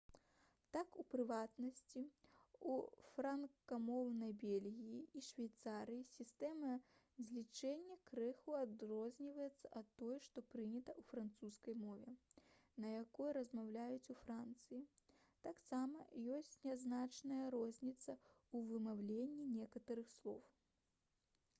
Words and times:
так 0.75 0.87
у 1.01 1.03
прыватнасці 1.13 2.01
у 2.75 2.77
франкамоўнай 3.09 4.31
бельгіі 4.43 5.01
і 5.19 5.21
швейцарыі 5.25 5.99
сістэма 6.13 6.71
злічэння 7.27 7.97
крыху 8.11 8.55
адрозніваецца 8.61 9.71
ад 9.83 9.91
той 10.01 10.17
што 10.29 10.43
прынята 10.55 10.95
ў 11.01 11.11
французскай 11.13 11.77
мове 11.83 12.15
на 12.87 12.95
якой 13.03 13.37
размаўляюць 13.39 14.11
у 14.17 14.19
францыі 14.25 14.81
таксама 15.49 16.05
ёсць 16.39 16.59
нязначная 16.69 17.45
розніца 17.59 18.11
ў 18.17 18.65
вымаўленні 18.75 19.49
некаторых 19.63 20.13
слоў 20.19 20.45